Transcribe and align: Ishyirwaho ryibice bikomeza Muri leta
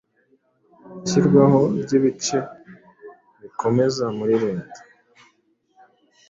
Ishyirwaho 1.05 1.59
ryibice 1.81 2.37
bikomeza 3.41 4.03
Muri 4.17 4.33
leta 4.43 4.79